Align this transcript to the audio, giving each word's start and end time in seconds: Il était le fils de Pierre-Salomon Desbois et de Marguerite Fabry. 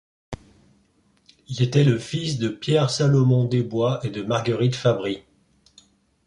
Il 1.47 1.61
était 1.61 1.83
le 1.83 1.99
fils 1.99 2.39
de 2.39 2.49
Pierre-Salomon 2.49 3.45
Desbois 3.45 3.99
et 4.03 4.09
de 4.09 4.23
Marguerite 4.23 4.73
Fabry. 4.75 5.21